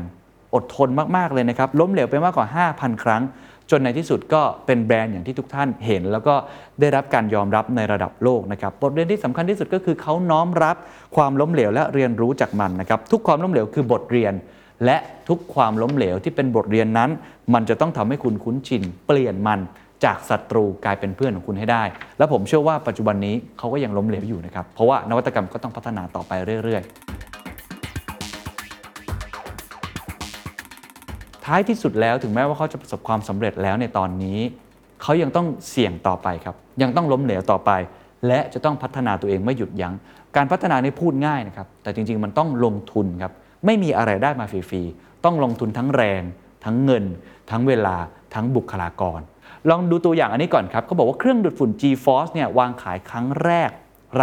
[0.56, 3.22] อดทนมากๆเลยนะครับ ล้มเหลวไปมากกว่า 5,000 ครั้ง
[3.72, 6.36] จนในที่สุดก็เป็นแบรนด์อย่างที่ทุกท่านเห็น แล้วก็
[6.80, 10.76] ได้รับการยอมรับในระดับโลกนะครับบทเรียนที่สำคัญที่สุดก็คือเขาน้อมรับ
[11.16, 14.34] ความล้มเหลวและเรียนรู้จากมันนะครับทุกความล้มเหลวคือบทเรียน
[14.86, 14.98] และ
[15.30, 17.10] ทุกความล้มเหลวที่เป็นบทเรียนนั้น
[17.54, 19.60] มันจะต้องทำให้คุณคุ้นชิน เปลี่ยนมัน
[20.06, 21.84] จากศัตรูกลายเป็นเพื่อนของคุณให้ได้
[22.18, 26.32] และผมเชื่อว่าปัจจุบันนี้เขาก็ยังล้มเหลวอยู่นะครับเพราะว่านวัตกรรมก็ต้องพัฒนาต่อไป
[26.64, 27.29] เรื่อย ๆ
[31.50, 34.40] ท้ายที่สุดแล้วถึงแม้ว่าเขาจะประสบความสำเร็จแล้วในตอนนี้
[35.02, 37.72] เขายังต้องเสี่ยงต่อไปครับ ยังต้องล้มเหลวต่อไป
[38.28, 39.94] และจะต้องพัฒนาตัวเองไม่หยุดยัง้ง
[40.36, 43.32] การพัฒนานี่พูดง่ายนะครับ แต่จริง ๆ มันต้องลงทุนครับ
[43.66, 46.22] ไม่มีอะไรได้มาฟรีๆต้องลงทุนทั้งแรง
[46.66, 47.06] ทั้งเงิน
[47.52, 47.96] ทั้งเวลา
[48.34, 49.20] ทั้งบุคลากร
[49.70, 53.70] ลองดูตัวอย่างอันนี้ก่อนครับเขาบอกว่าเครื่องดูดฝุ่น G-Force เนี่ยวางขายครั้งแรก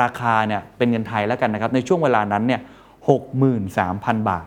[0.01, 2.61] ราคาเนี่ยเป็นเงินไทยแล้วกันนะครับในช่วงเวลานั้นเนี่ย
[3.45, 4.47] 63,000 บาท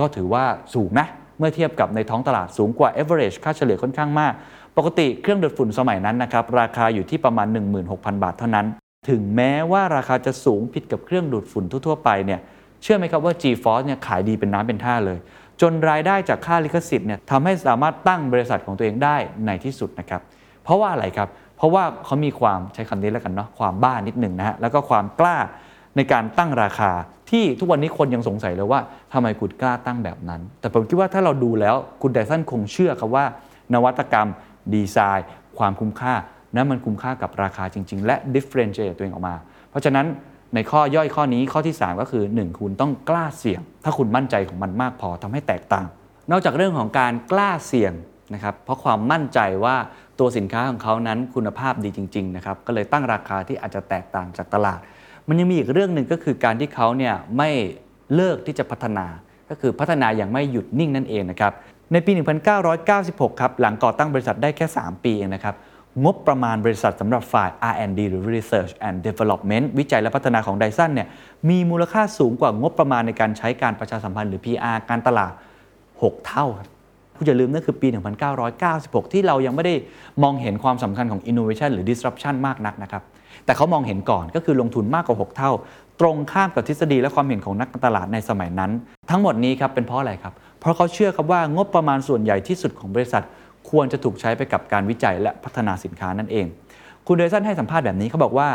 [0.00, 0.44] ก็ถือว่า
[0.74, 4.32] สูงนะ เมื่อเทียบกับในท้องตลาดสูงกว่า average ค่าเฉลี่ยค่อนข้างมาก
[4.76, 7.46] ปกติเครื่องดูดฝุ่นสมัยนั้นนะครับราคาอยู่ที่ประมาณ
[7.86, 8.66] 16,000 บาทเท่านั้น
[9.08, 12.40] ถึงแม้ว่าราคาจะสูงผิดกับเครื่องดูดฝุ่นทั่วๆไปเนี่ย
[12.82, 15.18] เชื่อไหมครับว่า G-Force เนี่ยขายดีเป็นน้ำเป็นท่าเลย
[15.60, 19.16] จนรายได้จากค่าลิขสิทธิ์เนี่ยทำให้สามารถตั้งบริษัทของตัวเองได้
[19.46, 20.20] ในที่สุดนะครับ
[20.64, 25.36] เพราะว่าอะไรครับเพราะว่าเขามีความใช้คำนี้แล้วกันเนาะความบ้านิดหนึ่งนะฮะแล้วก็ความกล้า
[25.96, 26.92] ในการตั้งราคา
[27.30, 28.80] ที่ทุกวันนี้คนยังสงสัยเลยว่า
[29.12, 33.24] ทำไมคุณกล้าตั้งแบบนั้น แต่ผมคิดว่าถ้าเราดูแล้วคุณไดสันคงเชื่อครับว่า
[33.74, 34.28] นวัตกรรม
[34.74, 35.26] ดีไซน์
[35.58, 36.14] ความคุ้มค่า
[36.54, 39.34] นั้นมันคุ้มค่ากับราคาจริง ๆ และ differentiate ตัวเองออกมา
[39.70, 40.06] เพราะฉะนั้น
[40.54, 45.86] ในข้อย่อยข้อนี้ข้อที่ 3 ก็คือ 1 คุณต้องกล้าเสี่ยง ถ้าคุณมั่นใจของมันมากพอทำให้แตกต่าง
[46.30, 47.92] นอกจากเรื่องของการกล้าเสี่ยง
[48.34, 49.76] นะครับเพราะความมั่นใจว่า
[50.18, 54.80] ตัวสินค้าของเขานั้นคุณภาพดีจริงๆนะครับก็เลยตั้งราคาที่อาจจะแตกต่างจากตลาด
[55.28, 57.50] มันยังมีอีกเรื่องหนึ่งก็คือการที่เขาเนี่ยไม่
[58.14, 59.06] เลิกที่จะพัฒนา
[59.50, 61.52] ก็คือพัฒนาอย่างไม่หยุดนิ่งนั่นเองนะครับ
[61.92, 62.12] ในปี
[62.76, 65.54] 1996 ครับ หลังก่อตั้งบริษัทได้แค่ 3 ปีเองนะครับ
[66.04, 71.08] งบประมาณบริษัทสำหรับฝ่าย R&D หรือ Research and Development วิจัยและพัฒนาของไดสันเนี่ย
[71.48, 75.32] มีมูลค่าสูงกว่างบประมาณในการใช้การประชาสัมพันธ์หรือ PR การตลาด
[75.78, 76.68] 6 เท่าครับ
[77.16, 77.88] คุณอย่าลืมนั่นคือปี
[78.50, 79.74] 1996 ที่เรายังไม่ได้
[80.22, 83.02] มองเห็นความสำคัญของ innovation หรือ disruption มากนักนะครับ
[83.46, 85.52] แต่เขามองเห็นก่อนก็คือลงทุนมากกว่า 6 เท่า
[86.00, 88.70] ตรงข้ามกับทฤษฎีและความเห็นของนักตลาดในสมัยนั้น
[89.10, 93.22] ทั้งหมดนี้ครับเป็นเพราะอะไรครับ เพราะเขาเชื่อครับว่างบประมาณส่วนใหญ่ที่สุดของบริษัท
[93.70, 96.46] ควรจะถูกใช้ไปกับการวิจัยและพัฒนาสินค้านั่นเอง
[97.06, 98.48] คุณไดซันให้สัมภาษณ์แบบนี้เขาบอกว่า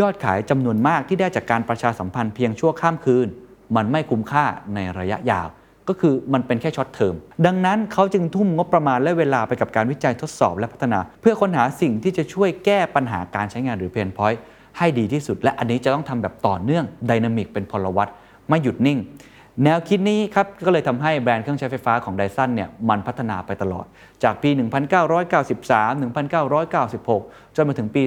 [0.00, 3.28] ยอดขายจำนวนมากที่ได้จากการประชาสัมพันธ์เพียงชั่วข้ามคืน
[3.76, 5.46] มันไม่คุ้มค่าในระยะยาว
[5.88, 7.14] ก็คือมันเป็นแค่ short term
[7.46, 14.40] ดังนั้นเขาจึงทุ่มงบประมาณและเวลาไปกับการวิจัยทดสอบและพัฒนา เพื่อค้นหาสิ่งที่จะช่วยแก้ปัญหาการใช้งานหรือ pain point
[14.78, 18.08] ให้ดีที่สุด และอันนี้จะต้องทำแบบต่อเนื่อง dynamic เป็นพลวัต
[18.48, 18.98] ไม่หยุดนิ่ง
[19.64, 23.86] แนวคิดนี้ครับก็เลยทำให้แบรนด์เครื่องใช้ไฟฟ้าของไดซันเนี่ยมันพัฒนาไปตลอด
[24.22, 24.50] จากปี
[25.08, 26.02] 1993
[26.40, 28.02] 1996 จนมาถึงปี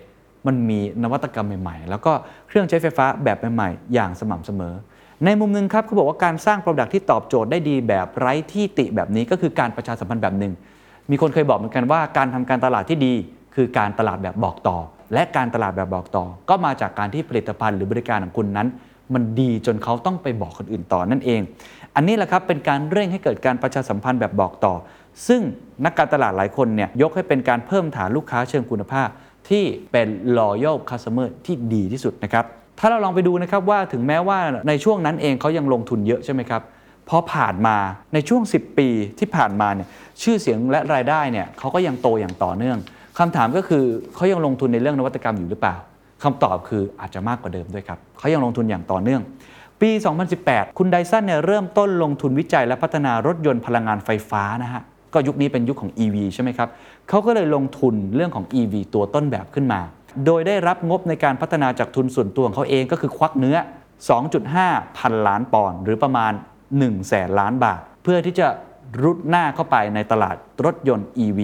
[0.00, 2.12] 2021 มันมีนวัตกรรมใหม่ๆ แล้วก็
[2.48, 4.74] เครื่องใช้ไฟฟ้าแบบใหม่ๆ อย่างสม่ำเสมอ
[5.24, 10.52] ในมุมหนึงครับเขาบอกว่าการสร้างโปรดักที่ตอบโจทย์ได้ดีแบบไร้ที่ติแบบนี้ก็คือการประชาสัมพันธ์แบบหนึ่ง
[11.10, 13.14] มีคนเคยบอกเหมือนกันว่าการทำการตลาดที่ดี
[13.54, 14.78] คือการตลาดแบบบอกต่อ
[15.14, 18.68] และการตลาดแบบบอกต่อ ก็มาจากการที่ผลิตภัณฑ์หรือบริการของคุณนั้น
[19.14, 21.40] มันดีจนเขาต้องไปบอกคนอื่นต่อนั่นเอง
[21.94, 24.74] อันนี้แหละครับเป็นการเร่งให้เกิดการประชาสัมพันธ์แบบบอกต่อ
[25.28, 25.40] ซึ่ง
[25.84, 29.08] นักการตลาดหลายคนเนี่ยยกให้เป็นการเพิ่มฐานลูกค้าเชิงคุณภาพ
[29.48, 32.44] ที่เป็น loyal customer ที่ดีที่สุดนะครับ
[32.78, 34.38] ถ้าเราลองไปดูนะครับว่าถึงแม้ว่า
[34.68, 36.62] ในช่วงนั้นเองเขายังลงทุนเยอะใช่ไหมครับ
[37.08, 37.76] พอผ่านมา
[38.14, 38.88] ในช่วง 10 ปี
[39.18, 39.88] ที่ผ่านมาเนี่ย
[40.22, 42.78] ชื่อเสียงและรายได้เนี่ยเขาก็ยังโตอย่างต่อเนื่อง
[43.18, 45.76] คำถามก็คือเขายังลงทุนในเรื่องนวัตกรรมอยู่หรือเปล่า
[46.22, 49.22] คำตอบคืออาจจะมากกว่าเดิมด้วยครับเขายังลงทุนอย่างต่อเนื่อง
[49.80, 49.90] ปี
[50.34, 54.82] 2018 คุณไดสันเนี่ยเริ่มต้นลงทุนวิจัยและพัฒนารถยนต์พลังงานไฟฟ้านะฮะ
[55.14, 56.68] ก็ยุคนี้เป็นยุคของ EV ใช่ไหมครับ
[57.08, 59.80] เขาก็เลยลงทุนเรื่องของ EV ตัวต้นแบบขึ้นมา
[60.26, 63.56] โดยได้รับงบในการพัฒนาจากทุนส่วนตัวของเขาเองก็คือควักเนื้อ
[64.26, 66.32] 2.5 พันล้านปอนด์หรือประมาณ
[66.70, 68.46] 1 แสนล้านบาท เพื่อที่จะ
[69.02, 71.40] รุดหน้าเข้าไปในตลาดรถยนต์ EV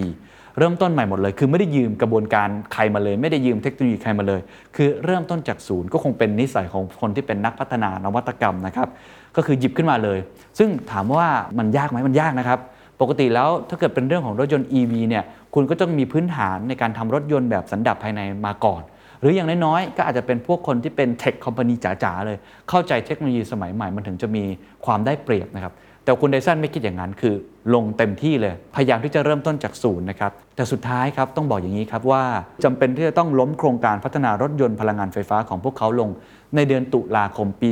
[0.59, 4.41] เริ่มต้นใหม่หมดเลย คือไม่ได้ยืมกระบวนการใครมาเลย ไม่ได้ยืมเทคโนโลยีใครมาเลย
[4.77, 8.89] คือเริ่มต้นจากศูนย์ก็คงเป็นนิสัยของคนที่เป็นนักพัฒนานวัตกรรมนะครับ
[9.37, 10.19] ก็คือหยิบขึ้นมาเลย
[10.59, 12.59] ซึ่งถามว่ามันยากไหมมันยากนะครับ
[13.01, 18.83] ปกติแล้วถ้าเกิดเป็นเรื่องของรถยนต์ EV เนี่ยคุณก็ต้องมีพื้นฐานในการทำรถยนต์แบบสันดาปภายในมาก่อน
[19.21, 24.45] หรืออย่างน้อยๆ ก็อาจจะเป็นพวกคนที่เป็นเทคคอมพานีจ๋าๆ เลย เข้าใจเทคโนโลยีสมัยใหม่มันถึงจะมี
[24.85, 25.73] ความได้เปรียบนะครับ
[26.05, 27.35] แต่คุณไดสันไม่คิดอย่างนั้นคือ
[27.75, 32.25] ลงเต็มที่เลย พยายามที่จะเริ่มต้นจากศูนย์นะครับ แต่สุดท้ายครับต้องบอกอย่างนี้ครับว่า
[32.65, 36.11] จำเป็นที่จะต้องล้มโครงการพัฒนารถยนต์พลังงานไฟฟ้าของพวกเขาลง
[36.57, 37.71] ในเดือนตุลาคมปี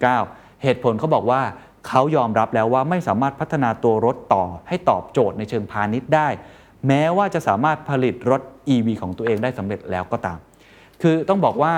[0.00, 1.40] 2019 เหตุผลเขาบอกว่า
[1.88, 6.28] เขายอมรับแล้วว่าไม่สามารถพัฒนาตัวรถต่อให้ตอบโจทย์ในเชิงพาณิชย์ได้
[6.88, 8.42] แม้ว่าจะสามารถผลิตรถ
[8.74, 10.38] EV ของตัวเองได้สำเร็จแล้วก็ตาม
[11.02, 11.74] คือต้องบอกว่า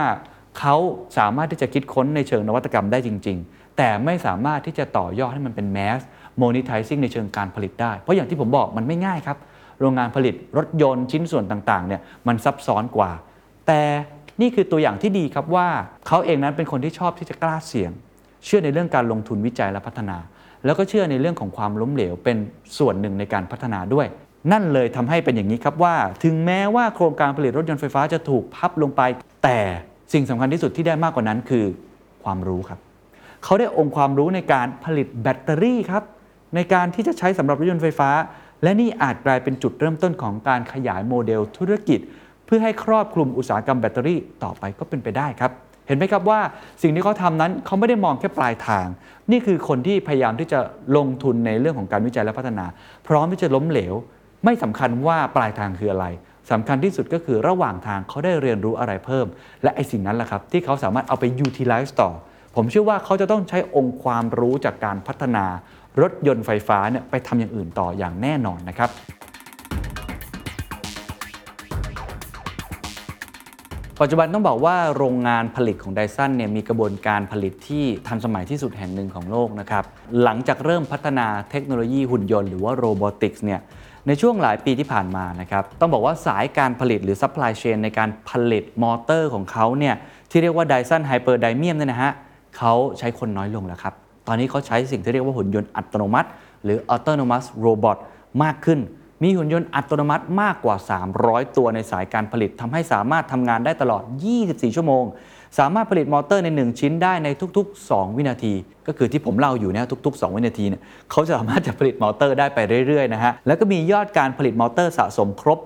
[0.59, 0.77] เขา
[1.19, 6.01] สามารถที่จะคิดค้นในเชิงนวัตกรรมได้จริง ๆ แต่ไม่สามารถที่จะต่อยอดให้มันเป็นแมส
[6.40, 9.38] monetizing ในเชิงการผลิตได้ เพราะอย่างที่ผมบอกมันไม่ง่ายครับ
[9.81, 13.11] โรงงานผลิตรถยนต์ชิ้นส่วนต่างๆเนี่ยมันซับซ้อนกว่า
[13.67, 13.83] แต่
[14.40, 15.69] นี่คือตัวอย่างที่ดีครับว่า
[16.07, 17.93] เขาเองนั้นเป็นคนที่ชอบที่จะกล้าเสี่ยง
[18.45, 20.17] เชื่อในเรื่องการลงทุนวิจัยและพัฒนา
[20.65, 22.37] แล้วก็เชื่อในเรื่องของความล้มเหลวเป็น
[22.79, 24.07] ส่วนหนึ่งในการพัฒนาด้วย
[24.53, 29.03] นั่นเลยทำให้เป็นอย่างนี้ครับว่า ถึงแม้ว่าโครงการผลิตรถยนต์ไฟฟ้าจะถูกพับลงไป
[29.45, 29.59] แต่
[30.13, 31.65] สิ่งสำคัญที่สุดที่ได้มากกว่านั้นคือ
[32.25, 32.79] ความรู้ครับ
[33.45, 36.03] เขาได้องค์ความรู้ในการผลิตแบตเตอรี่ครับ
[36.55, 38.11] ในการที่จะใช้สำหรับรถยนต์ไฟฟ้า
[38.63, 42.01] และนี่อาจกลายเป็นจุดเริ่มต้นของการขยายโมเดลธุรกิจ
[42.47, 45.53] เพื่อให้ครอบคลุมอุตสาหกรรมแบตเตอรี่ต่อไปก็เป็นไปได้ครับ
[45.87, 46.40] เห็นไหมครับว่า
[46.83, 48.87] สิ่งที่เขาทำนั้นเขาไม่ได้มองแค่ปลายทาง
[49.31, 50.59] นี่คือคนที่พยายามที่จะ
[50.97, 52.66] ลงทุนในเรื่องของการวิจัยและพัฒนา
[53.09, 53.94] พร้อมที่จะล้มเหลว
[54.44, 56.07] ไม่สำคัญว่าปลายทางคืออะไร
[56.51, 59.27] สำคัญที่สุดก็คือระหว่างทางเขาได้เรียนรู้อะไรเพิ่ม
[59.62, 62.11] และไอ้สิ่งนั้นแหละครับที่เขาสามารถเอาไป utilize ต่อ
[62.57, 65.44] ผมเชื่อว่าเขาจะต้องใช้องค์ความรู้จากการพัฒนา
[66.01, 68.90] รถยนต์ไฟฟ้าเนี่ยไปทำอย่างอื่นต่ออย่างแน่นอนนะครับ
[74.01, 79.85] ปัจจุบันต้องบอกว่าโรงงานผลิตของไดซันเนี่ยมีกระบวนการผลิตที่ทันสมัยที่สุดแห่งหนึ่งของโลกนะครับ
[80.23, 83.61] หลังจากเริ่มพัฒนาเทคโนโลยีหุ่นยนต์หรือว่า robotics เนี่ย
[84.07, 89.95] ในช่วงหลายปีที่ผ่านมานะครับ ต้องบอกว่าสายการผลิตหรือ supply chain ในการผลิตมอเตอร์ของเขาเนี่ย
[90.31, 92.13] ที่เรียกว่า Dyson Hyperdymium เนี่ยนะฮะ
[92.57, 93.95] เขาใช้คนน้อยลงแล้วครับ
[94.27, 96.29] ตอนนี้เขาใช้สิ่งที่เรียกว่าหุ่นยนต์อัตโนมัติ
[96.65, 97.99] หรือ autonomous robot
[98.43, 98.81] มากขึ้น
[99.25, 100.77] มีหุ่นยนต์อัตโนมัติมากกว่า
[101.17, 104.03] 300 ตัวในสายการผลิตทำให้สามารถทำงานได้ตลอด
[104.41, 105.05] 24 ชั่วโมง
[105.59, 108.55] สามารถผลิตมอเตอร์ใน 1 ชิ้นได้ในทุก ๆ 2 วินาที
[108.87, 115.59] ก็คือที่ผมเล่าอยู่เนี่ยทุก ๆ 2 วินาทีเนี่ยเขาจะสามารถจะผลิตมอเตอร์ได้ไปเรื่อยๆนะฮะ แล้วก็มียอดการผลิตมอเตอร์สะสมครบ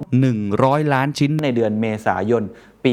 [0.42, 2.42] 100 ล้านชิ้นในเดือนเมษายน
[2.84, 2.86] ป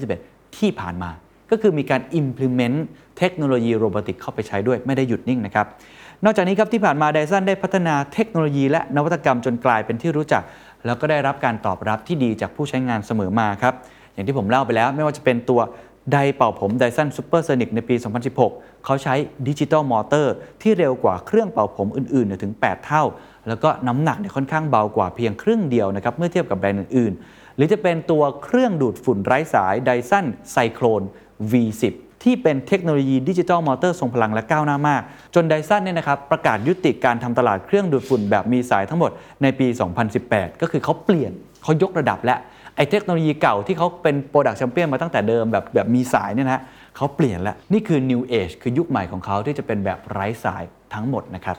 [0.00, 1.10] 2021 ที่ผ่านมา
[1.50, 2.78] ก็คือมีการ implement
[3.18, 5.66] เทคโนโลยี robotic เข้าไปใช้ด้วยไม่ได้หยุดนิ่งนะครับ
[6.24, 10.42] นอกจากนี้ครับที่ผ่านมาไดซันได้พัฒนาเทคโนโลยีและนวัตกรรมจนกลายเป็นที่รู้จัก
[10.86, 13.74] แล้วก็ได้รับการตอบรับที่ดีจากผู้ใช้งานเสมอมาครับ
[14.12, 15.60] อย่างที่ผมเล่าไปแล้วไม่ว่าจะเป็นตัว
[16.12, 17.94] ไดร์เป่าผม Dyson Supersonic ในปี
[18.40, 19.14] 2016 เขาใช้
[19.48, 23.04] digital motor ที่เร็วกว่าเครื่องเป่าผมอื่นๆถึง 8 เท่า
[23.48, 31.02] แล้วก็น้ำหนักเนี่ยค่อนข้างเบากว่าเพียงครึ่งเดียวนะครับเมื่อเทียบกับแบรนด์อื่นๆ หรือจะเป็นตัวเครื่องดูดฝุ่นไร้สายไดซันไซโคลน
[31.50, 35.02] V10 ที่เป็นเทคโนโลยี digital motor ทรงพลังและก้าวหน้ามาก
[35.34, 39.10] จนไดซันเนี่ยนะครับประกาศยุติการทำตลาดเครื่องดูดฝุ่นแบบมีสายทั้งหมด
[39.42, 39.66] ในปี
[40.14, 42.36] 2018 ก็คือเขาเปลี่ยนเขายกระดับแล้ว
[42.76, 46.62] ไอ้เทคโนโลยีเก่าที่เขาเป็น product champion มาตั้งแต่เดิมแบบแบบมีสายเนี่ยนะฮะ
[46.96, 50.62] เขาเปลี่ยนแล้ว นี่คือ New Age คือยุคใหม่ของเขาที่จะเป็นแบบไร้สาย
[50.94, 51.56] ทั้งหมดนะครับ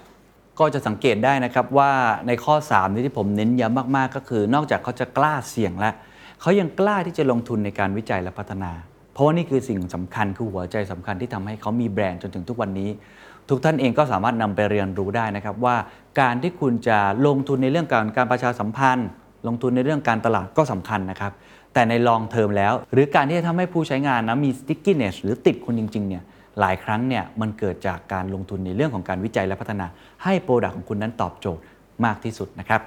[0.59, 1.91] ก็จะสังเกตได้นะครับว่า
[2.27, 5.93] ในข้อ 3 นี้ที่ผมเน้นย้ำมาก ๆ ก็คือนอกจากเขาจะกล้าเสี่ยงแล้ว
[6.41, 8.71] เขายังกล้าที่จะลงทุนในการวิจัยและพัฒนา
[9.13, 12.89] เพราะว่านี่คือสิ่งสำคัญคือหัวใจสำคัญที่ทำให้เขามีแบรนด์จนถึงทุกวันนี้
[13.49, 15.75] ทุกท่านเองก็สามารถนำไปเรียนรู้ได้นะครับว่า
[16.19, 16.97] การที่คุณจะ
[17.27, 19.07] ลงทุนในเรื่องการการประชาสัมพันธ์
[19.47, 21.31] ลงทุนในเรื่องการตลาดก็สำคัญนะครับ
[21.73, 26.23] แต่ในลองเทอมแล้ว หรือการที่จะทำให้ผู้ใช้งานนะมี stickiness หรือติดคุณจริงๆเนี่ย
[26.59, 29.87] หลายครั้งเนี่ยมันเกิดจากการลงทุนในเรื่องของการวิจัยและพัฒนา
[30.23, 31.63] ให้โปรดักต์ของคุณนั้นตอบโจทย์
[32.05, 32.81] มากที่สุดนะครับ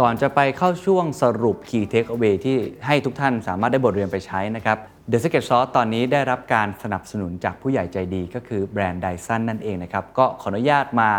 [0.00, 2.56] ก่อนจะไปเข้าช่วงสรุป Key Takeaway ที่
[2.86, 4.78] ให้ทุกท่านสามารถได้บทเรียนไปใช้นะครับ
[5.10, 11.10] The Secret Sauce ตอนนี้ได้รับการสนับสนุนจากผู้ใหญ่ใจดีก็คือแบรนด์ Dyson นั่นเองนะครับ ก็ขออนุญาตมา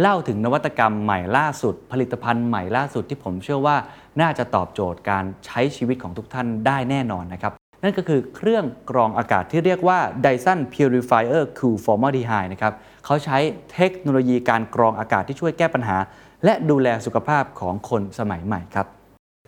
[0.00, 3.76] เล่าถึงนวัตกรรมใหม่ล่าสุด ผลิตภัณฑ์ใหม่ล่าสุดที่ผมเชื่อว่า
[4.20, 13.38] น่าจะตอบโจทย์การใช้ชีวิตของทุกท่านได้แน่นอนนะครับ นั่นก็คือเครื่องกรองอากาศที่เรียกว่า Dyson Purifier Cool Formaldehyde นะครับเขาใช้
[13.72, 15.96] เทคโนโลยีการกรองอากาศที่ช่วยแก้ปัญหา
[16.44, 18.86] และดูแลสุขภาพของคนสมัยใหม่ครับ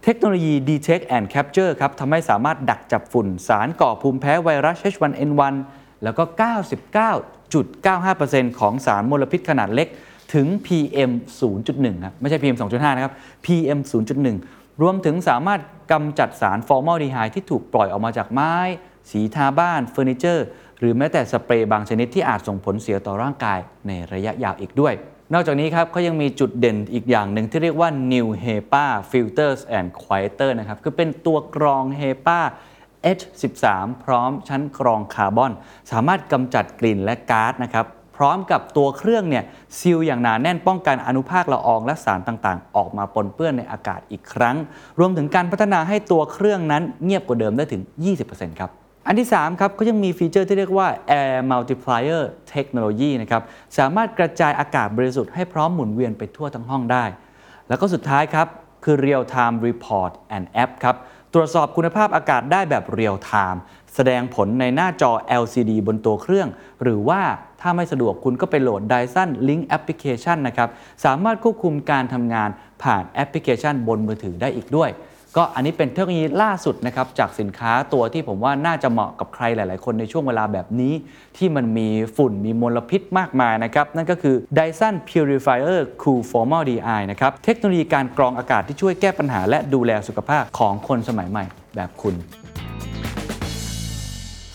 [0.04, 5.54] เทคโนโลยี Detect and Capture ครับทำให้สามารถดักจับฝุ่นสารก่อภูมิแพ้ไวรัส H1N1
[6.04, 6.22] แล้วก็
[7.56, 9.88] 99.95%ของสารมลพิษขนาดเล็ก
[10.34, 11.10] ถึง PM
[11.56, 13.78] 0.1 ครับ ไม่ใช่ PM 2.5 นะครับ PM
[14.30, 15.60] 0.1 รวมถึงสามารถ
[15.92, 18.54] กำจัดสารฟอร์มอลดีไฮด์ที่ถูกปล่อยออกมาจากไม้
[19.10, 20.46] สีทาบ้านเฟอร์นิเจอร์
[20.78, 24.94] หรือแม้แต่สเปรย์บางชนิดที่อาจส่งผลเสียต่อร่างกายในระยะยาวอีกด้วย
[25.34, 32.40] นอกจากนี้ครับเขายังมีจุดเด่นอีกอย่างหนึ่งที่เรียกว่า New HEPA Filters and Quieter นะครับ คือเป็นตัวกรอง HEPA
[33.16, 33.64] H13
[34.04, 35.52] พร้อมชั้นกรองคาร์บอน
[35.90, 37.86] สามารถกำจัดกลิ่นและก๊าซนะครับ
[38.16, 39.44] พร้อมกับตัวเครื่องเนี่ย
[39.78, 44.56] ซีลอย่างหนาแน่นป้องกันอนุภาคละอองและสารต่างๆ ออกมาปนเปื้อนในอากาศอีกครั้ง
[44.98, 47.82] รวมถึงการพัฒนาให้ตัวเครื่องนั้นเงียบกว่าเดิมได้ถึง
[48.20, 48.70] 20%ครับ
[49.10, 50.88] อันที่ 3 ครับก็ยังมีฟีเจอร์ที่เรียกว่า
[51.20, 53.42] Air Multiplier Technology นะครับ
[53.78, 57.04] สามารถกระจายอากาศบริสุทธิ์ให้พร้อมหมุนเวียนไปทั่วทั้งห้องได้
[57.68, 58.46] แล้วก็สุดท้ายครับ
[58.84, 60.96] คือ Real Time Report and App ครับ
[61.34, 63.58] ตรวจสอบคุณภาพอากาศได้แบบ Real Time
[63.94, 66.48] แสดงผลในหน้าจอ LCD บนตัวเครื่อง
[66.82, 67.20] หรือว่า
[67.60, 70.68] ถ้าไม่สะดวกคุณก็ไปโหลด Dyson Link Application นะครับ
[71.04, 72.48] สามารถควบคุมการทำงาน
[72.82, 74.90] ผ่านแอปพลิเคชันบนมือถือได้อีกด้วย
[75.36, 80.92] ก็อันนี้เป็นเทคโนโลยีล่าสุดนะครับจากสินค้าตัวที่ผมว่าน่าจะเหมาะกับใครหลาย ๆ คนในช่วงเวลาแบบนี้
[81.36, 91.44] ที่มันมีฝุ่นมีมลพิษมากมายนะครับ นั่นก็คือ Dyson Purifier Cool Formal DI นะครับ เทคโนโลยีการกรองอากาศที่ช่วยแก้ปัญหา และดูแลสุขภาพของคนสมัยใหม่
[91.76, 92.14] แบบคุณ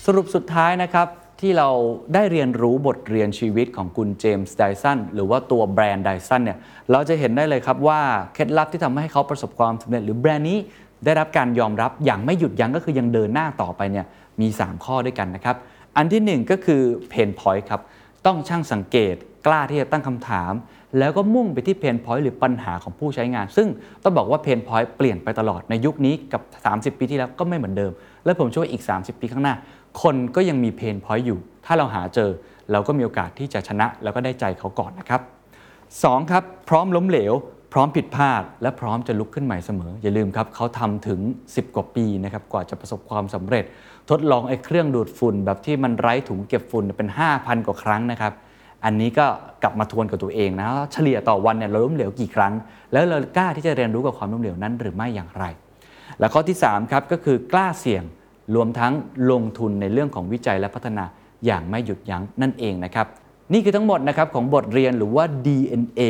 [0.06, 1.08] สรุปสุดท้ายนะครับ
[1.44, 1.70] ที่เรา
[2.14, 6.58] ได้เรียนรู้บทเรียนชีวิตของคุณเจมส์ไดซันหรือว่าตัวแบรนด์ไดซันเนี่ย
[6.92, 8.00] เราจะเห็นได้เลยครับว่า
[8.34, 10.58] เคล็ดลับที่ทำให้เขาประสบความสำเร็จ หรือแบรนด์นี้
[11.06, 14.06] ได้รับการยอมรับอย่างไม่หยุดยั้งก็คือยังเดินหน้าต่อไปเนี่ย
[14.42, 15.56] มี 3 ข้อด้วยกันนะครับ
[15.98, 17.82] อันทีหนึ่1 ก็คือ pain point ครับ
[18.26, 20.54] ต้องช่างสังเกตกล้าที่จะตั้งคำถาม
[21.00, 23.68] แล้วก็มุ่งไปที่ pain point หรือปัญหาของผู้ใช้งาน ซึ่ง
[24.04, 26.42] ต้องบอกว่า pain point เปลี่ยนไปตลอดในยุคนี้กับ
[26.94, 27.92] 30 ปีที่แล้วก็ไม่เหมือนเดิม
[28.26, 29.56] และผมเชื่อว่าอีก 30 ปีข้างหน้า
[30.02, 32.30] คนก็ยังมี pain point อยู่ ถ้าเราหาเจอ
[32.72, 35.22] เราก็มีโอกาสที่จะชนะแล้วก็ได้ใจเขาก่อนนะครับ
[35.76, 36.32] 2.
[36.32, 37.34] ครับพร้อมล้มเหลว
[37.74, 43.66] พร้อมผิดพลาด และพร้อมจะลุกขึ้นใหม่เสมอ อย่าลืมครับเขาทำถึง 10 กว่าปีนะครับกว่าจะประสบความสำเร็จ
[44.10, 48.34] ทดลองไอ้เครื่องดูดฝุ่น แบบที่มันไร้ถุงเก็บฝุ่นเป็น 5,000 กว่าครั้งนะครับ
[48.86, 49.26] อันนี้ก็
[49.64, 52.54] กลับมาทวนกับตัวเองนะเฉลี่ยต่อวันเนี่ยเราล้มเหลวกี่ครั้ง
[52.94, 55.46] แล้วเรากล้าที่จะเรียนรู้กับความล้มเหลวนั้นหรือไม่อย่างไร
[56.20, 58.04] และข้อที่3ครับก็คือกล้าเสี่ยง
[58.56, 58.94] รวมทั้ง
[59.32, 61.06] ลงทุนในเรื่องของวิจัยและพัฒนา
[61.46, 63.08] อย่างไม่หยุดยั้งนั่นเองนะครับ
[63.54, 66.02] นี่คือทั้งหมดนะครับของบทเรียนหรือว่า DNA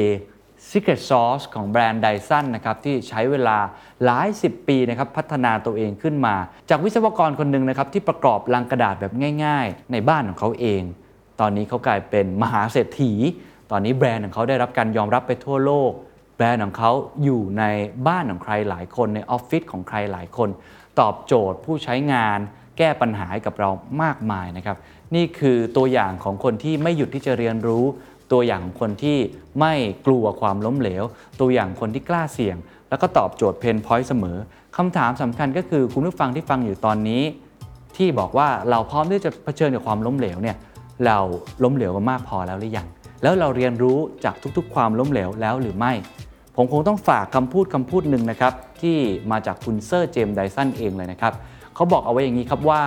[0.69, 3.57] Secret Sauce ของแบรนด์ Dyson นะครับที่ใช้เวลา
[4.05, 6.35] หลาย 10 ปีนะครับพัฒนาตัวเองขึ้นมา
[6.69, 9.13] จากวิศวกรคนหนึ่งนะครับที่ประกอบลังกระดาษแบบ
[9.45, 10.81] ง่าย ๆ ในบ้านของเขาเอง
[11.39, 13.11] ตอนนี้เขากลายเป็นมหาเศรษฐี
[13.71, 15.91] ตอนนี้แบรนด์ของเขาได้รับการยอมรับไปทั่วโลก
[16.37, 16.91] แบรนด์ของเขา
[17.23, 17.63] อยู่ใน
[18.07, 20.49] บ้านของใครหลายคนในออฟฟิศของใครหลายคน
[20.99, 22.39] ตอบโจทย์ผู้ใช้งาน
[22.77, 23.69] แก้ปัญหาให้กับเรา
[24.03, 24.77] มากมายนะครับ
[25.15, 27.83] นี่คือตัวอย่างของคนที่ไม่หยุดที่จะเรียนรู้
[28.31, 29.17] ตัวอย่างของคนที่
[29.59, 29.73] ไม่
[30.05, 31.03] กลัวความล้มเหลว
[31.39, 32.57] ตัวอย่างคนที่กล้าเสี่ยง
[32.89, 34.37] แล้วก็ตอบโจทย์ pain point เสมอ
[34.77, 37.23] คำถามสำคัญก็คือคุณผู้ฟังที่ฟังอยู่ตอนนี้
[37.97, 40.57] ที่บอกว่าเราพร้อมที่จะเผชิญกับความล้มเหลวเนี่ย
[41.05, 41.17] เรา
[41.63, 42.87] ล้มเหลวมามากพอแล้วหรือยัง
[43.23, 45.93] แล้วเราเรียนรู้จากทุกๆ ความล้มเหลวแล้วหรือไม่
[46.55, 48.97] ผมคงต้องฝากคำพูดคำพูดหนึ่งนะครับ ที่
[49.31, 51.33] มาจากคุณเซอร์เจมส์ไดสันเองเลยนะครับ
[51.75, 52.83] เขาบอกเอาไว้อย่างนี้ครับว่า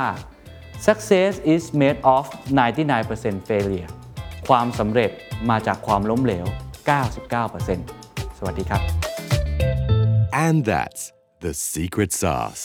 [0.87, 2.25] success is made of
[2.85, 3.91] 99% failure
[4.49, 5.11] ความสำเร็จ
[5.51, 6.47] มาจากความล้มเหลว
[7.27, 8.83] 99%สวัสดีครับ
[10.47, 11.03] And that's
[11.45, 12.65] the secret sauce.